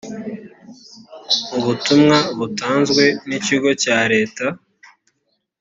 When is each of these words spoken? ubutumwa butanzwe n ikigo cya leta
ubutumwa 1.57 2.17
butanzwe 2.37 3.03
n 3.27 3.29
ikigo 3.37 3.69
cya 3.83 3.99
leta 4.13 4.45